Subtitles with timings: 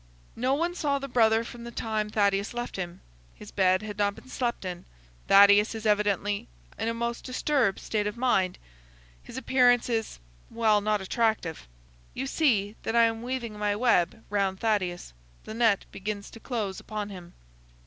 [0.35, 3.01] No one saw the brother from the time Thaddeus left him.
[3.35, 4.83] His bed had not been slept in.
[5.27, 6.47] Thaddeus is evidently
[6.79, 8.57] in a most disturbed state of mind.
[9.21, 11.67] His appearance is—well, not attractive.
[12.15, 15.13] You see that I am weaving my web round Thaddeus.
[15.43, 17.33] The net begins to close upon him."